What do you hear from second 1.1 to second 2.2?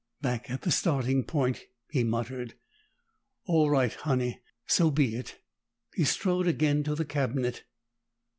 point," he